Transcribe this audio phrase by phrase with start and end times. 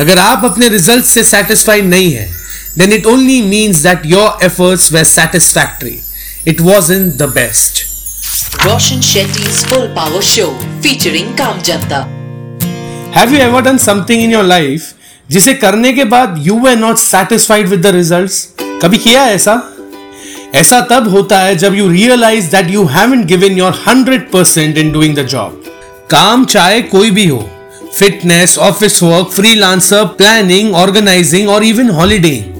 [0.00, 2.28] अगर आप अपने रिज़ल्ट से सेटिस्फाइड नहीं है
[2.78, 5.98] then it only means that your efforts were satisfactory
[6.48, 7.90] it was in the best
[8.62, 10.48] Roshan Shetty's Full Power Show
[10.82, 12.00] featuring Kam Janta.
[13.16, 14.82] Have you ever done something in your life
[15.30, 19.54] जिसे करने के बाद you were not satisfied with the results कभी किया है ऐसा?
[20.54, 24.92] ऐसा तब होता है जब you realise that you haven't given your hundred percent in
[24.92, 25.62] doing the job
[26.10, 27.38] काम चाहे कोई भी हो
[27.98, 32.50] fitness office work free freelancer planning organising और even holidaying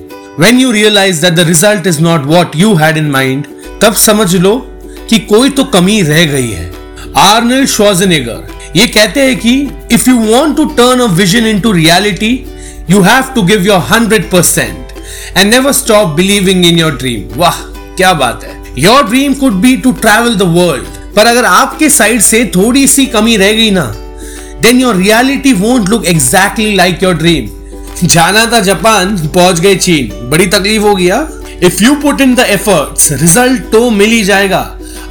[0.42, 3.46] when you realize that the result is not what you had in mind,
[3.82, 4.54] तब समझ लो
[5.10, 6.70] कि कोई तो कमी रह गई है।
[7.18, 9.52] आर्नल्ड श्वाजनेगर ये कहते हैं कि
[9.92, 12.32] if you want to turn a vision into reality
[12.90, 17.58] you have to give your hundred percent and never stop believing in your dream वाह,
[17.96, 22.20] क्या बात है। Your dream could be to travel the world पर अगर आपके side
[22.22, 23.92] से थोड़ी सी कमी रह गई ना
[24.62, 27.48] then your reality won't look exactly like your dream
[28.04, 30.94] जाना था जापान, पहुँच गए चीन। बड़ी तकलीफ़ हो?
[30.94, 31.26] गया
[31.62, 34.60] if you put in the efforts result तो मिल ही जाएगा।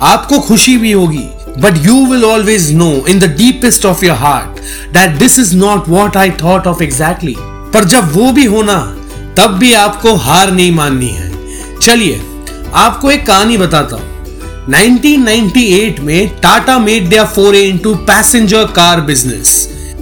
[0.03, 1.27] आपको खुशी भी होगी।
[1.61, 4.59] But you will always know in the deepest of your heart
[4.93, 7.35] that this is not what I thought of exactly
[7.73, 8.77] पर जब वो भी होना
[9.37, 11.29] तब भी आपको हार नहीं माननी है।
[11.79, 12.21] चलिए,
[12.75, 14.10] आपको एक कहानी बताता हूँ।
[14.69, 19.53] 1998 में Tata made their foray into passenger car business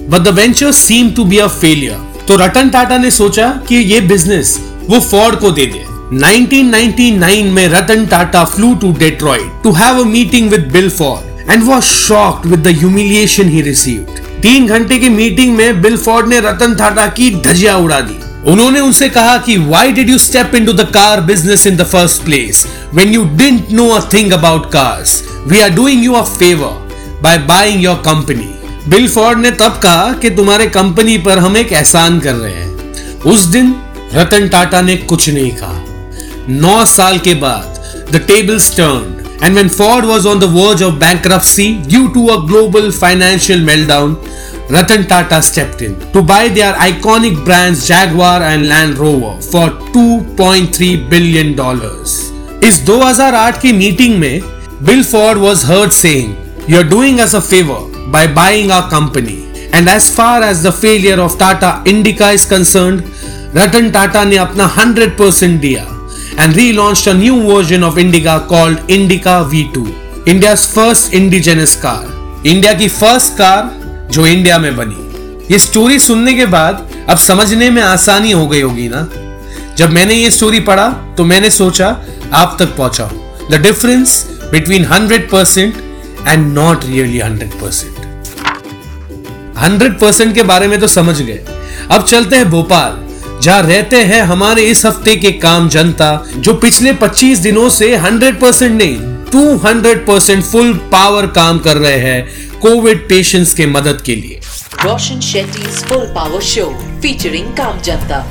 [0.09, 4.01] but the venture seem to be a failure तो रतन टाटा ने सोचा कि ये
[4.01, 4.57] बिज़नेस
[4.89, 5.85] वो फोर्ड को दे दे।
[6.17, 11.63] 1999 में Ratan Tata flew to Detroit to have a meeting with Bill Ford and
[11.63, 16.39] was shocked with the humiliation he received तीन घंटे की मीटिंग में बिल फोर्ड ने
[16.39, 20.73] रतन टाटा की धजिया उड़ा दी। उन्होंने उनसे कहा कि why did you step into
[20.73, 25.23] the car business in the first place when you didn't know a thing about cars
[25.47, 28.49] we are doing you a favour by buying your company
[28.87, 33.19] Bill Ford ने तब कहा कि तुम्हारे company पर हम एक एहसान कर रहे हैं.
[33.25, 33.75] उस दिन
[34.13, 35.85] रतन टाटा ने कुछ नहीं कहा।
[36.49, 40.95] नौ साल के बाद the tables turn and when Ford was on the verge of
[40.99, 44.15] bankruptcy due to a global financial meltdown,
[44.71, 51.09] Ratan Tata stepped in to buy their iconic brands Jaguar and Land Rover for 2.3
[51.09, 52.13] billion dollars.
[52.63, 54.41] इस 2008 की meeting में
[54.89, 56.29] Bill Ford was heard saying,
[56.67, 57.79] "You're doing us a favor
[58.17, 59.37] by buying our company."
[59.73, 63.01] And as far as the failure of Tata Indica is concerned,
[63.57, 65.87] Ratan Tata ने अपना 100% दिया
[66.37, 69.87] and relaunched a new version of Indica called Indica V2,
[70.27, 72.01] India's first indigenous car.
[72.45, 73.78] India की first car
[74.11, 75.07] जो India में बनी।
[75.51, 79.07] ये story सुनने के बाद अब समझने में आसानी हो गई होगी ना?
[79.77, 80.87] जब मैंने ये स्टोरी पढ़ा
[81.17, 81.87] तो मैंने सोचा,
[82.33, 83.09] आप तक पहुँचा
[83.51, 85.77] the difference between hundred percent
[86.27, 87.97] and not really hundred percent
[89.57, 91.45] hundred percent के बारे में तो समझ गए।
[91.91, 92.97] अब चलते हैं भोपाल,
[93.41, 98.39] जहाँ रहते हैं हमारे इस हफ़्ते के काम जनता, जो पिछले 25 दिनों से 100
[98.41, 98.97] परसेंट नहीं
[99.33, 104.39] 200 परसेंट फुल पावर काम कर रहे हैं कोविड पेशेंट्स के मदद के लिए।
[104.83, 106.69] Roshan Shetty Full Power Show
[107.03, 108.21] featuring Kam Janta.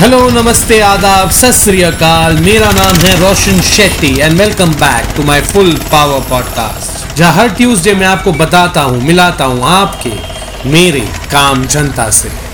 [0.00, 5.40] Hello नमस्ते आदाब सत अकाल। मेरा नाम है Roshan Shetty and welcome back to my
[5.52, 11.66] full power podcast जहाँ हर ट्यूसडे मैं आपको बताता हूँ मिलाता हूँ आपके मेरे काम
[11.66, 12.47] जनता से।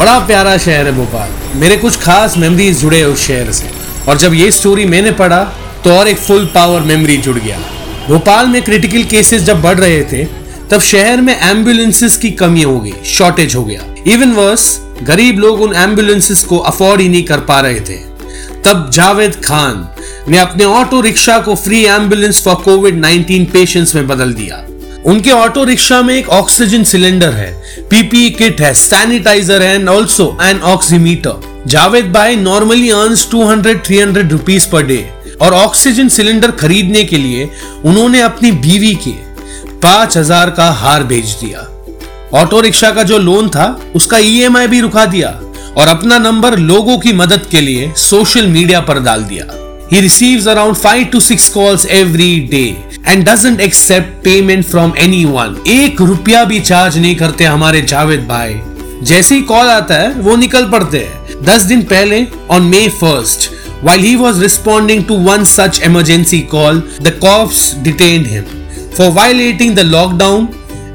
[0.00, 1.30] बड़ा प्यारा शहर है भोपाल।
[1.60, 3.70] मेरे कुछ खास मेमोरीज जुड़े उस शहर से।
[4.08, 5.42] और जब ये स्टोरी मैंने पढ़ा
[5.84, 7.58] तो और एक फुल पावर मेमोरी जुड़ गया।
[8.08, 10.24] भोपाल में क्रिटिकल केसेस जब बढ़ रहे थे,
[10.70, 15.60] तब शहर में एम्बुलेंसेस की कमी हो गई शॉर्टेज हो गया। इवन वर्स गरीब लोग
[15.60, 17.96] उन एम्बुलेंसेस को अफोर्ड ही नहीं कर पा रहे थे।
[18.64, 19.88] तब जावेद खान
[20.28, 24.64] ने अपने ऑटो रिक्शा को free ambulance for covid 19 patients में बदल दिया।
[25.06, 27.52] उनके ऑटो रिक्शा में एक ऑक्सीजन सिलेंडर है।
[27.90, 34.30] पीपीई किट है, सैनिटाइजर है and also an oximeter Javed भाई normally earns 200 300
[34.30, 34.98] rupees per day
[35.42, 37.48] और ऑक्सीजन सिलेंडर खरीदने के लिए
[37.84, 39.12] उन्होंने अपनी बीवी के
[39.78, 41.66] पाँच हज़ार का हार भेज दिया।
[42.40, 45.28] ऑटो रिक्शा का जो लोन था, उसका ईएमआई भी रुका दिया।
[45.78, 49.44] और अपना नंबर लोगों की मदद के लिए सोशल मीडिया पर डाल दिया।
[49.90, 55.56] He receives around 5 to 6 calls every day and doesn't accept payment from anyone.
[55.66, 58.54] एक रुपया भी चार्ज नहीं करते हमारे जावेद भाई
[59.10, 62.26] जैसे ही कॉल आता है वो निकल पड़ते हैं दस दिन पहले
[62.56, 63.50] on May first
[63.88, 68.50] while he was responding to one such emergency call the cops detained him
[68.98, 70.50] for violating the lockdown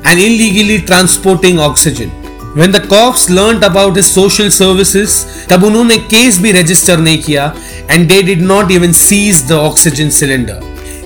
[0.05, 2.21] and illegally transporting oxygen
[2.55, 5.13] When the cops learnt about his social services,
[5.49, 7.47] तब उन्होंने case भी register नहीं किया
[7.89, 10.59] and they did not even seize the oxygen cylinder.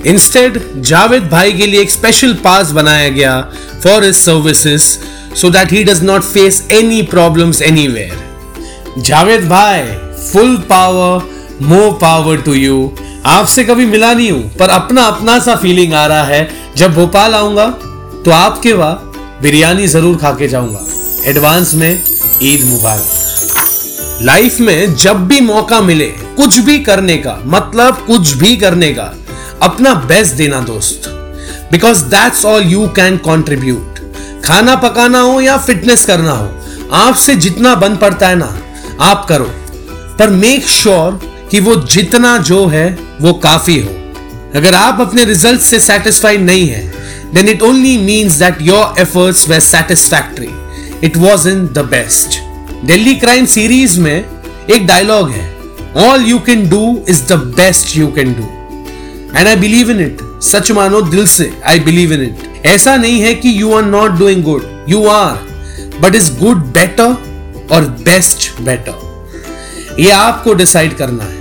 [0.07, 0.59] Instead
[0.89, 3.39] Javed भाई के लिए एक special pass बनाया गया
[3.83, 4.83] for his services
[5.35, 9.81] so that he does not face any problems anywhere Javed भाई
[10.31, 11.29] full power
[11.65, 12.91] more power to you
[13.25, 17.33] आपसे कभी मिला नहीं हूँ, पर अपना अपना सा फीलिंग आ रहा है। जब भोपाल
[17.35, 17.65] आऊँगा
[18.25, 20.85] तो आपके वहाँ बिरयानी ज़रूर खा के जाऊँगा।
[21.29, 22.03] एडवांस में
[22.43, 23.28] ईद मुबारक।
[24.21, 29.15] लाइफ में जब भी मौका मिले, कुछ भी करने का मतलब कुछ भी करने का,
[29.61, 31.03] अपना बेस्ट देना दोस्त।
[31.71, 33.99] Because that's all you can contribute
[34.45, 36.49] खाना पकाना हो या फिटनेस करना हो,
[36.91, 38.59] आपसे जितना बन पड़ता है ना,
[39.01, 39.51] आप करो।
[40.19, 43.89] पर मेक श्योर sure कि वो जितना जो है, वो काफ़ी हो।
[44.55, 46.93] अगर आप अपने रिज़ल्ट से सेटिस्फाइड नहीं है
[47.33, 50.49] then it only means that your efforts were satisfactory
[51.03, 52.48] it was in the best
[52.85, 54.25] Delhi crime series में
[54.69, 55.47] एक डायलॉग है
[56.07, 58.43] all you can do is the best you can do
[59.37, 63.19] and I believe in it सच मानो दिल से आई believe in it ऐसा नहीं
[63.21, 67.15] है कि you are not doing good you are but is good better
[67.71, 71.37] और बेस्ट बेटर ये आपको डिसाइड करना है।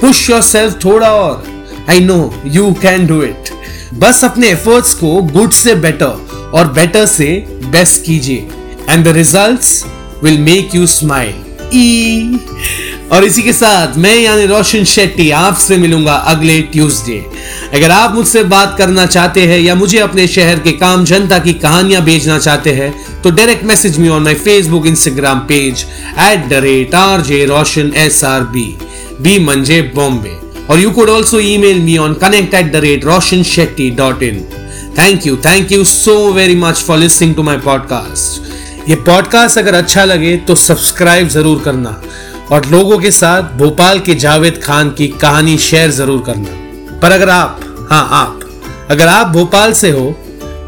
[0.00, 1.44] पुश योर सेल्फ थोड़ा और.
[1.90, 3.50] I know you can do it
[3.94, 7.26] बस अपने एफर्ट्स को गुड से बेटर और बेटर से
[7.72, 8.48] बेस्ट कीजिए.
[8.90, 9.84] And the results
[10.24, 11.34] will make you smile
[13.12, 17.18] और इसी के साथ मैं यानी रोशन शेट्टी आपसे मिलूँगा अगले ट्यूसडे।
[17.74, 21.52] अगर आप मुझसे बात करना चाहते हैं या मुझे अपने शहर के काम जनता की
[21.52, 22.92] कहानियाँ भेजना चाहते हैं
[23.22, 25.84] तो direct message me on my Facebook Instagram page
[26.18, 28.66] at the rate R J Roshan S R B
[29.20, 30.36] B मंजे बॉम्बे
[30.70, 34.40] और you could also email me on connect at the rate Roshan Shetty dot in
[34.98, 38.47] thank you thank you so very much for listening to my podcast
[38.88, 41.90] ये podcast अगर अच्छा लगे तो subscribe ज़रूर करना
[42.52, 47.30] और लोगों के साथ भोपाल के जावेद खान की कहानी शेयर ज़रूर करना। पर अगर
[47.30, 48.40] आप हाँ आप,
[48.90, 50.06] अगर आप भोपाल से हो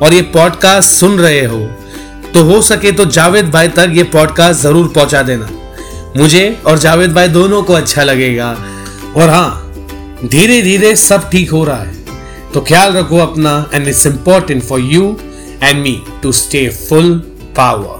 [0.03, 1.61] और ये पॉडकास्ट सुन रहे हो
[2.35, 5.49] तो हो सके तो जावेद भाई तक ये पॉडकास्ट ज़रूर पहुँचा देना।
[6.17, 8.51] मुझे और जावेद भाई दोनों को अच्छा लगेगा
[9.17, 9.73] और हाँ
[10.25, 14.81] धीरे धीरे सब ठीक हो रहा है। तो ख्याल रखो अपना and it's important for
[14.81, 15.17] you
[15.63, 17.13] and me to stay full
[17.57, 18.00] power